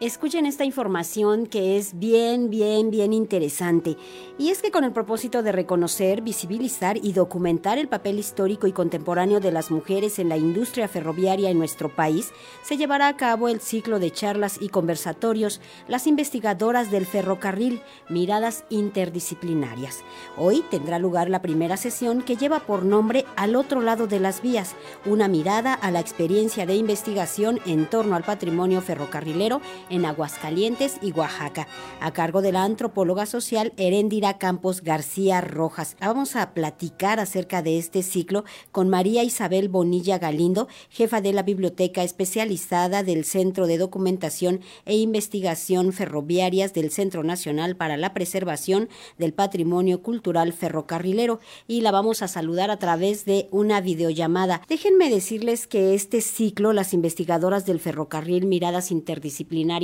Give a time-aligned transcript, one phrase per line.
[0.00, 3.96] Escuchen esta información que es bien, bien, bien interesante.
[4.38, 8.72] Y es que con el propósito de reconocer, visibilizar y documentar el papel histórico y
[8.72, 12.30] contemporáneo de las mujeres en la industria ferroviaria en nuestro país,
[12.62, 18.64] se llevará a cabo el ciclo de charlas y conversatorios Las investigadoras del ferrocarril, miradas
[18.70, 20.04] interdisciplinarias.
[20.36, 24.42] Hoy tendrá lugar la primera sesión que lleva por nombre Al otro lado de las
[24.42, 24.76] vías,
[25.06, 29.60] una mirada a la experiencia de investigación en torno al patrimonio ferrocarrilero
[29.90, 31.66] en Aguascalientes y Oaxaca,
[32.00, 35.96] a cargo de la antropóloga social Heréndira Campos García Rojas.
[36.00, 41.42] Vamos a platicar acerca de este ciclo con María Isabel Bonilla Galindo, jefa de la
[41.42, 48.88] Biblioteca Especializada del Centro de Documentación e Investigación Ferroviarias del Centro Nacional para la Preservación
[49.16, 54.62] del Patrimonio Cultural Ferrocarrilero, y la vamos a saludar a través de una videollamada.
[54.68, 59.77] Déjenme decirles que este ciclo, las investigadoras del ferrocarril Miradas Interdisciplinarias,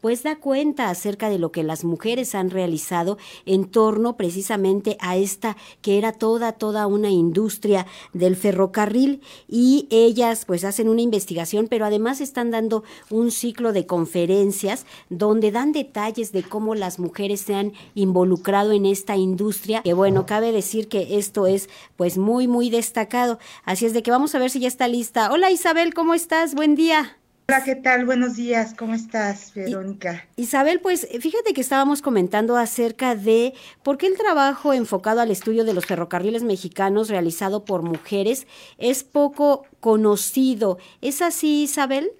[0.00, 5.16] pues da cuenta acerca de lo que las mujeres han realizado en torno precisamente a
[5.16, 11.66] esta que era toda, toda una industria del ferrocarril y ellas pues hacen una investigación,
[11.68, 17.40] pero además están dando un ciclo de conferencias donde dan detalles de cómo las mujeres
[17.40, 22.48] se han involucrado en esta industria, que bueno, cabe decir que esto es pues muy,
[22.48, 23.38] muy destacado.
[23.64, 25.30] Así es de que vamos a ver si ya está lista.
[25.32, 26.54] Hola Isabel, ¿cómo estás?
[26.54, 27.21] Buen día.
[27.48, 28.06] Hola, ¿qué tal?
[28.06, 30.26] Buenos días, ¿cómo estás, Verónica?
[30.36, 35.64] Isabel, pues fíjate que estábamos comentando acerca de por qué el trabajo enfocado al estudio
[35.64, 38.46] de los ferrocarriles mexicanos realizado por mujeres
[38.78, 40.78] es poco conocido.
[41.00, 42.12] ¿Es así, Isabel?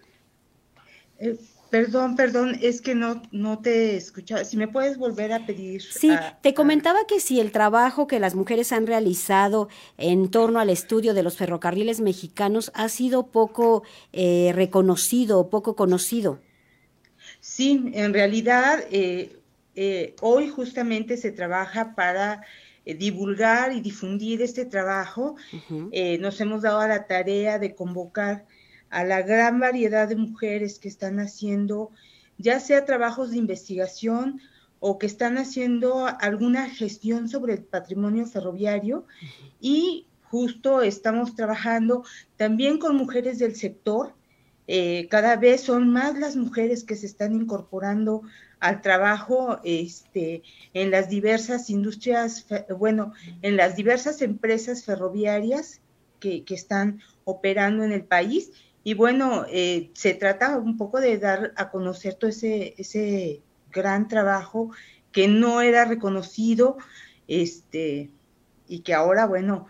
[1.18, 1.38] Eh,
[1.72, 4.44] Perdón, perdón, es que no, no te escuchaba.
[4.44, 5.80] Si me puedes volver a pedir.
[5.80, 6.10] Sí,
[6.42, 11.14] te comentaba que si el trabajo que las mujeres han realizado en torno al estudio
[11.14, 16.40] de los ferrocarriles mexicanos ha sido poco eh, reconocido, poco conocido.
[17.40, 19.40] Sí, en realidad eh,
[19.74, 22.42] eh, hoy justamente se trabaja para
[22.84, 25.36] divulgar y difundir este trabajo.
[26.20, 28.44] nos hemos dado a la tarea de convocar
[28.92, 31.90] a la gran variedad de mujeres que están haciendo
[32.38, 34.40] ya sea trabajos de investigación
[34.80, 39.06] o que están haciendo alguna gestión sobre el patrimonio ferroviario.
[39.60, 42.04] Y justo estamos trabajando
[42.36, 44.14] también con mujeres del sector.
[44.66, 48.22] Eh, cada vez son más las mujeres que se están incorporando
[48.58, 50.42] al trabajo este,
[50.72, 55.80] en las diversas industrias, bueno, en las diversas empresas ferroviarias
[56.18, 58.50] que, que están operando en el país
[58.84, 64.08] y bueno, eh, se trata un poco de dar a conocer todo ese, ese gran
[64.08, 64.70] trabajo
[65.12, 66.78] que no era reconocido,
[67.28, 68.10] este,
[68.66, 69.66] y que ahora, bueno,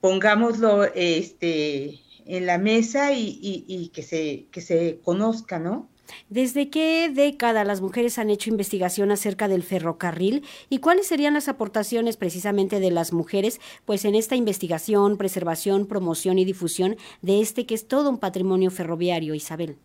[0.00, 5.88] pongámoslo este, en la mesa y, y que, se, que se conozca, ¿no?
[6.28, 11.48] ¿Desde qué década las mujeres han hecho investigación acerca del ferrocarril y cuáles serían las
[11.48, 17.66] aportaciones precisamente de las mujeres pues en esta investigación, preservación, promoción y difusión de este
[17.66, 19.76] que es todo un patrimonio ferroviario, Isabel?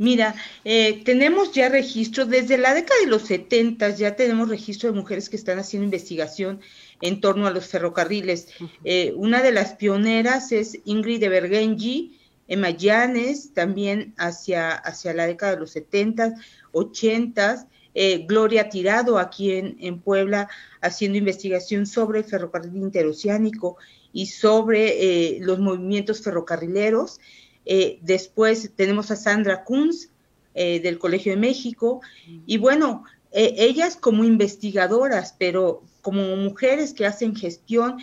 [0.00, 4.98] Mira, eh, tenemos ya registro, desde la década de los 70 ya tenemos registro de
[4.98, 6.60] mujeres que están haciendo investigación
[7.02, 8.48] en torno a los ferrocarriles.
[8.84, 12.18] Eh, una de las pioneras es Ingrid de Bergenji,
[12.50, 16.34] en Mayanes, también hacia, hacia la década de los 70,
[16.72, 20.48] 80, eh, Gloria Tirado aquí en, Puebla
[20.80, 23.76] haciendo investigación sobre el ferrocarril interoceánico
[24.12, 27.20] y sobre eh, los movimientos ferrocarrileros.
[27.66, 30.08] Eh, después tenemos a Sandra Kunz
[30.52, 32.02] del Colegio de México
[32.44, 37.98] y bueno, ellas como investigadoras, pero como mujeres que hacen gestión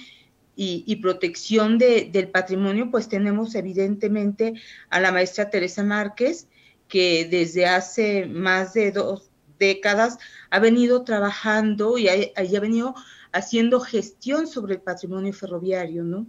[0.59, 4.55] y, protección del patrimonio, pues tenemos evidentemente
[4.89, 6.47] a la maestra Teresa Márquez,
[6.87, 9.29] que desde hace más de dos
[9.59, 10.17] décadas
[10.49, 12.95] ha venido trabajando y ha, venido
[13.31, 16.25] haciendo gestión sobre el patrimonio ferroviario, ¿no?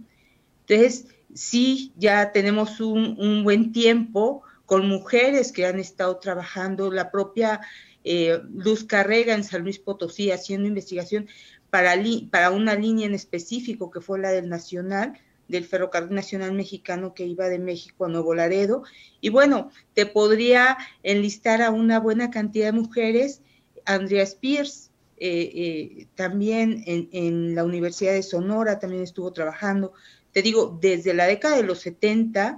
[0.67, 7.09] Entonces, sí, ya tenemos un, un buen tiempo con mujeres que han estado trabajando, la
[7.09, 7.61] propia
[8.03, 11.27] eh, Luz Carrega en San Luis Potosí haciendo investigación
[11.69, 11.95] para,
[12.31, 17.25] para una línea en específico que fue la del Nacional, del Ferrocarril Nacional Mexicano que
[17.25, 18.83] iba de México a Nuevo Laredo.
[19.19, 23.41] Y bueno, te podría enlistar a una buena cantidad de mujeres.
[23.85, 29.93] Andrea Spears, eh, eh, también en, la Universidad de Sonora, también estuvo trabajando,
[30.31, 32.57] te digo, desde la década de los 70,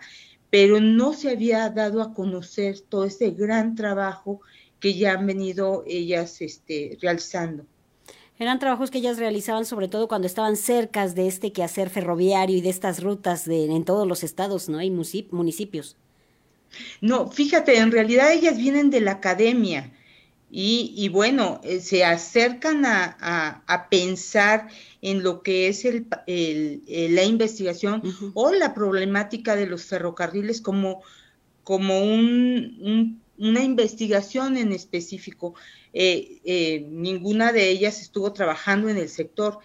[0.49, 4.41] pero no se había dado a conocer todo ese gran trabajo
[4.81, 7.65] que ya han venido ellas este, realizando.
[8.41, 12.61] Eran trabajos que ellas realizaban sobre todo cuando estaban cerca de este quehacer ferroviario y
[12.61, 14.79] de estas rutas de, en todos los estados, ¿no?
[14.79, 15.95] Hay municipios.
[17.01, 19.91] No, fíjate, en realidad ellas vienen de la academia
[20.49, 24.69] y, bueno, eh, se acercan a, pensar
[25.03, 26.07] en lo que es el,
[27.13, 28.01] la investigación
[28.33, 31.03] o la problemática de los ferrocarriles como,
[31.63, 35.55] como un, una investigación en específico.
[35.91, 39.59] Eh, eh, ninguna de ellas estuvo trabajando en el sector.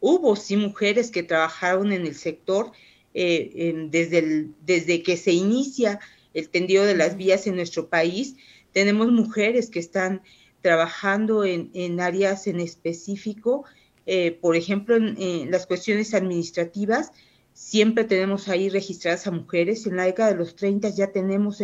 [0.00, 2.72] Hubo sí mujeres que trabajaron en el sector
[3.14, 6.00] desde, desde que se inicia
[6.34, 8.34] el tendido de las vías en nuestro país,
[8.72, 10.22] tenemos mujeres que están
[10.60, 13.64] trabajando en, áreas en específico,
[14.06, 17.12] eh, por ejemplo, en, las cuestiones administrativas,
[17.52, 19.86] siempre tenemos ahí registradas a mujeres.
[19.86, 21.62] En la década de los 30 ya tenemos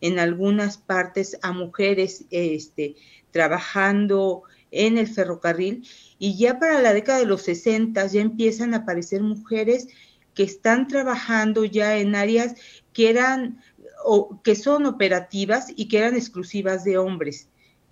[0.00, 2.96] en, algunas partes a mujeres este,
[3.30, 5.86] trabajando en el ferrocarril
[6.18, 9.88] y ya para la década de los 60 ya empiezan a aparecer mujeres
[10.34, 12.54] que están trabajando ya en áreas
[12.92, 13.60] que eran
[14.04, 17.48] o que son operativas y que eran exclusivas de hombres.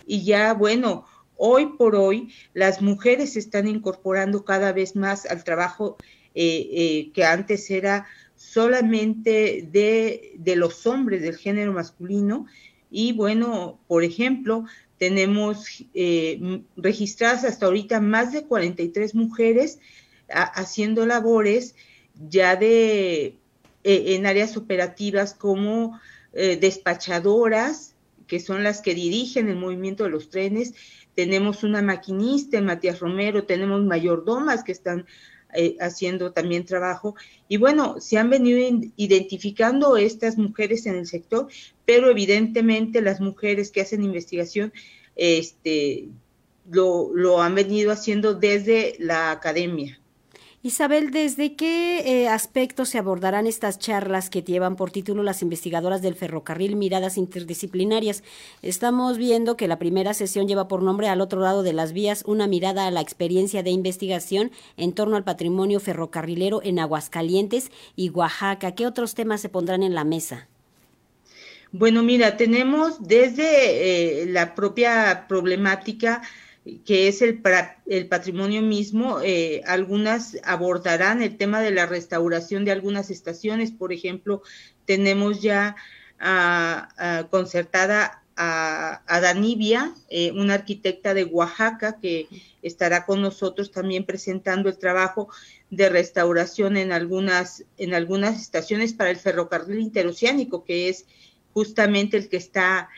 [0.07, 1.05] Y ya, bueno,
[1.37, 5.97] hoy por hoy las mujeres se están incorporando cada vez más al trabajo
[6.35, 8.07] eh, eh, que antes era
[8.38, 12.46] solamente de, de, los hombres del género masculino.
[12.88, 14.64] Y bueno, por ejemplo,
[14.96, 19.81] tenemos eh, registradas hasta ahorita más de 43 mujeres
[20.29, 21.75] haciendo labores
[22.29, 25.99] ya de eh, en áreas operativas como
[26.32, 27.96] eh, despachadoras,
[28.26, 30.75] que son las que dirigen el movimiento de los trenes.
[31.14, 35.06] Tenemos una maquinista, Matías Romero, tenemos mayordomas que están
[35.55, 37.15] eh, haciendo también trabajo.
[37.49, 38.59] Y bueno, se han venido
[38.97, 41.49] identificando estas mujeres en el sector,
[41.85, 44.73] pero evidentemente las mujeres que hacen investigación
[45.17, 46.09] este,
[46.71, 49.99] lo, lo han venido haciendo desde la academia.
[50.61, 56.03] Isabel, ¿desde qué eh, aspectos se abordarán estas charlas que llevan por título las investigadoras
[56.03, 58.25] del ferrocarril Miradas Interdisciplinarias?
[58.61, 62.25] Estamos viendo que la primera sesión lleva por nombre Al otro lado de las vías,
[62.27, 68.11] una mirada a la experiencia de investigación en torno al patrimonio ferrocarrilero en Aguascalientes y
[68.11, 68.73] Oaxaca.
[68.73, 70.49] ¿Qué otros temas se pondrán en la mesa?
[71.71, 76.23] Bueno, mira, tenemos desde eh, la propia problemática
[76.85, 77.41] que es el,
[77.87, 79.20] el patrimonio mismo.
[79.23, 83.70] Eh, algunas abordarán el tema de la restauración de algunas estaciones.
[83.70, 84.43] Por ejemplo,
[84.85, 85.76] tenemos ya
[87.31, 92.29] concertada a, a Danibia, eh, una arquitecta de Oaxaca, que
[92.62, 95.29] estará con nosotros también presentando el trabajo
[95.71, 101.05] de restauración en algunas, en algunas estaciones para el ferrocarril interoceánico, que es
[101.53, 102.88] justamente el que está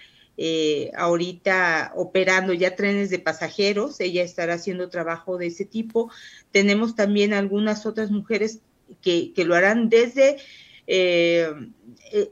[0.42, 6.10] eh, ahorita operando ya trenes de pasajeros, ella estará haciendo trabajo de ese tipo.
[6.50, 8.60] Tenemos también algunas otras mujeres
[9.02, 10.38] que, lo harán desde
[10.86, 11.52] eh,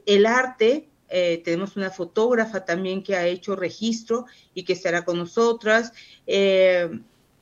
[0.07, 0.89] el arte.
[1.07, 4.25] Eh, tenemos una fotógrafa también que ha hecho registro
[4.55, 5.93] y que estará con nosotras.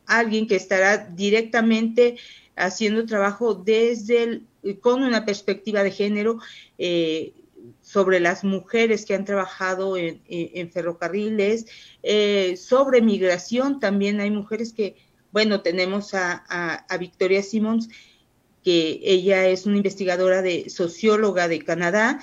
[0.06, 2.18] alguien que estará directamente
[2.58, 4.42] haciendo trabajo desde
[4.82, 6.40] con una perspectiva de género
[7.82, 11.66] sobre las mujeres que han trabajado en, ferrocarriles,
[12.04, 14.96] eh, sobre migración también hay mujeres que,
[15.32, 17.90] bueno, tenemos a, Victoria Simmons,
[18.64, 22.20] que ella es una investigadora de socióloga de Canadá,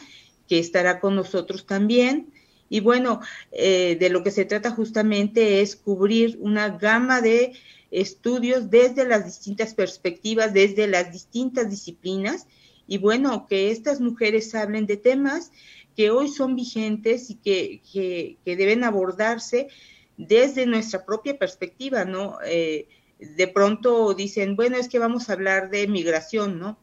[0.49, 2.32] que estará con nosotros también.
[2.69, 3.20] Y bueno,
[3.52, 7.53] eh, de lo que se trata justamente es cubrir una gama de
[7.91, 12.46] estudios desde las distintas perspectivas, desde las distintas disciplinas,
[12.86, 15.53] y bueno, que estas mujeres hablen de temas
[15.96, 19.69] que hoy son vigentes y que, que, deben abordarse
[20.17, 22.38] desde nuestra propia perspectiva, ¿no?
[22.44, 22.88] Eh,
[23.19, 26.79] de pronto dicen, bueno, es que vamos a hablar de migración, ¿no?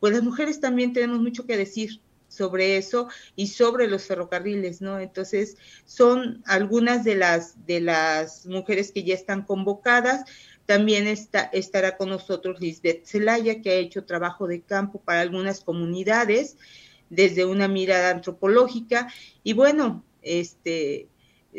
[0.00, 4.98] Pues las mujeres también tenemos mucho que decir sobre eso y sobre los ferrocarriles, ¿no?
[4.98, 10.24] Entonces, son algunas de las, de las mujeres que ya están convocadas.
[10.66, 15.60] También está, estará con nosotros Lisbeth Zelaya, que ha hecho trabajo de campo para algunas
[15.60, 16.56] comunidades
[17.10, 19.08] desde una mirada antropológica.
[19.42, 21.08] Y bueno, este,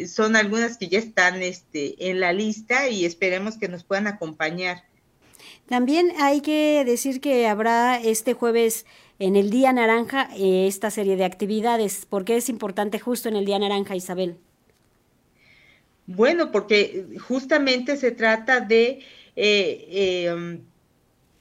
[0.07, 4.83] son algunas que ya están este, en la lista y esperemos que nos puedan acompañar.
[5.67, 8.85] También hay que decir que habrá este jueves
[9.17, 12.05] en el Día Naranja eh, esta serie de actividades.
[12.05, 14.37] ¿Por qué es importante justo en el Día Naranja, Isabel?
[16.07, 18.99] Bueno, porque justamente se trata de
[19.35, 20.61] eh, em,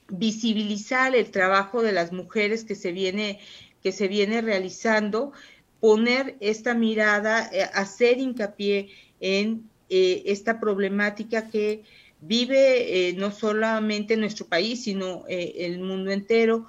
[0.08, 3.40] visibilizar el trabajo de las mujeres que se viene,
[3.82, 5.32] que se viene realizando,
[5.80, 8.88] poner esta mirada, eh, hacer hincapié
[9.20, 11.84] en eh, esta problemática que
[12.20, 16.66] vive no solamente nuestro país, sino el mundo entero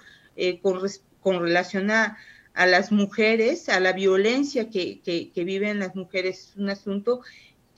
[0.62, 0.82] con,
[1.22, 2.18] con relación a,
[2.56, 7.22] a las mujeres, a la violencia que, que, viven las mujeres, es un asunto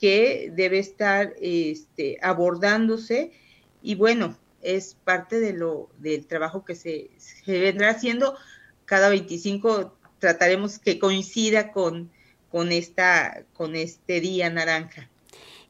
[0.00, 3.32] que debe estar este, abordándose
[3.82, 8.36] y bueno, es parte de lo del trabajo que se, se vendrá haciendo
[8.84, 12.10] cada 25 trataremos que coincida con,
[12.50, 15.08] con, esta, con este día naranja.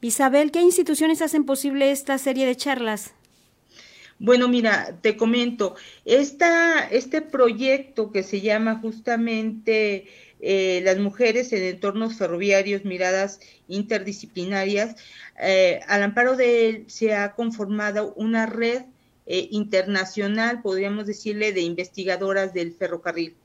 [0.00, 3.14] Isabel, ¿qué instituciones hacen posible esta serie de charlas?
[4.20, 10.08] Bueno, mira, te comento, esta, este proyecto que se llama justamente
[10.40, 14.96] eh, Las mujeres en entornos ferroviarios, miradas interdisciplinarias,
[15.40, 18.82] eh, al amparo de él se ha conformado una red
[19.26, 23.36] eh, internacional, podríamos decirle, de investigadoras del ferrocarril,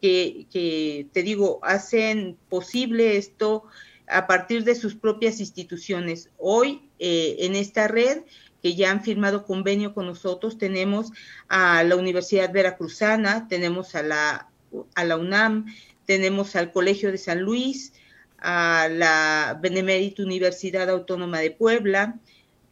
[0.00, 3.64] que, que te digo, hacen posible esto
[4.08, 6.30] a partir de sus propias instituciones.
[6.38, 8.22] Hoy, en esta red,
[8.62, 10.58] que ya han firmado convenio con nosotros.
[10.58, 11.12] Tenemos
[11.48, 14.48] a la Universidad Veracruzana, tenemos a la,
[14.94, 15.66] a la UNAM,
[16.10, 17.92] tenemos al Colegio de San Luis,
[18.36, 22.18] a la Benemérita Universidad Autónoma de Puebla,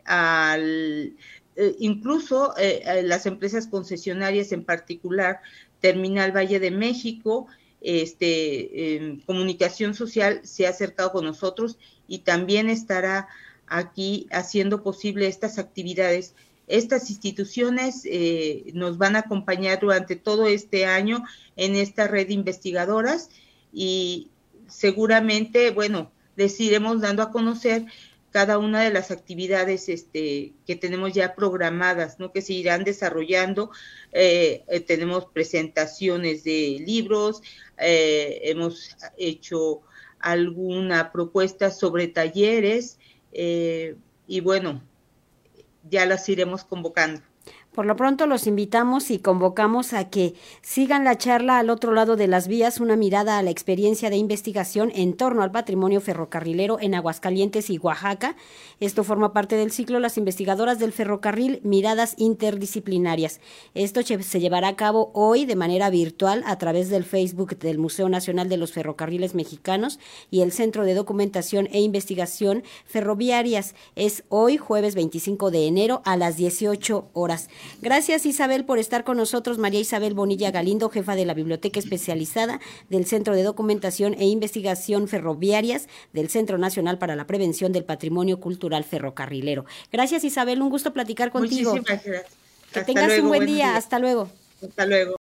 [0.05, 1.15] al,
[1.55, 5.39] eh, incluso eh, las empresas concesionarias en particular,
[5.79, 7.47] Terminal Valle de México,
[7.81, 11.79] este, Comunicación Social se ha acercado con nosotros
[12.09, 13.29] y también estará
[13.69, 16.35] aquí haciendo posible estas actividades.
[16.69, 21.25] Estas instituciones eh, nos van a acompañar durante todo este año
[21.57, 23.31] en esta red de investigadoras
[23.73, 24.31] y
[24.69, 27.87] seguramente, bueno, les iremos dando a conocer
[28.31, 32.31] cada una de las actividades este, que tenemos ya programadas, ¿no?
[32.31, 33.71] que se irán desarrollando.
[34.13, 37.43] Eh, eh, tenemos presentaciones de libros,
[37.79, 39.83] hemos hecho
[40.21, 42.99] alguna propuesta sobre talleres
[43.33, 43.97] eh,
[44.27, 44.83] y bueno,
[45.91, 47.21] ya las iremos convocando.
[47.79, 52.17] Por lo pronto los invitamos y convocamos a que sigan la charla al otro lado
[52.17, 56.81] de las vías, una mirada a la experiencia de investigación en torno al patrimonio ferrocarrilero
[56.81, 58.35] en Aguascalientes y Oaxaca.
[58.81, 63.41] Esto forma parte del ciclo Las investigadoras del ferrocarril, miradas interdisciplinarias.
[63.75, 68.09] Esto se llevará a cabo hoy de manera virtual a través del Facebook del Museo
[68.09, 70.01] Nacional de los Ferrocarriles Mexicanos
[70.33, 73.77] y el Centro de Documentación e Investigación Ferroviarias.
[73.95, 77.49] Es hoy, jueves 25 de enero, a las 18 horas.
[77.83, 79.59] Gracias Isabel por estar con nosotros.
[79.59, 85.09] María Isabel Bonilla Galindo, jefa de la Biblioteca Especializada del Centro de Documentación e Investigación
[85.09, 89.65] Ferroviarias del Centro Nacional para la Prevención del Patrimonio Cultural Ferrocarrilero.
[89.93, 91.73] Gracias Isabel, un gusto platicar contigo.
[91.73, 92.33] Muchísimas gracias.
[92.73, 93.77] Que tengas un buen día.
[93.77, 94.29] Hasta luego.
[94.63, 95.17] Hasta luego.